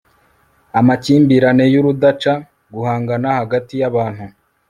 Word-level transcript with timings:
amakimbirane 0.79 1.65
y'urudaca 1.73 2.33
guhangana 2.73 3.27
hagati 3.39 3.73
y'abantu 3.81 4.25